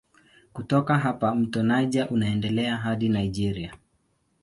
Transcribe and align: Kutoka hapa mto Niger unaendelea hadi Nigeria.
Kutoka 0.53 0.97
hapa 0.97 1.35
mto 1.35 1.63
Niger 1.63 2.07
unaendelea 2.13 2.77
hadi 2.77 3.09
Nigeria. 3.09 3.75